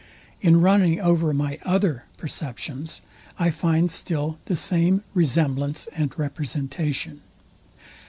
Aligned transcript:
In 0.41 0.61
running 0.61 0.99
over 0.99 1.31
my 1.31 1.59
other 1.61 2.05
perceptions, 2.17 3.01
I 3.37 3.51
find 3.51 3.91
still 3.91 4.39
the 4.45 4.55
same 4.55 5.03
resemblance 5.13 5.87
and 5.95 6.17
representation. 6.17 7.21